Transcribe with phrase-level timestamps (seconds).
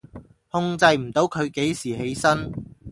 [0.49, 2.51] 控制唔到佢幾時起身？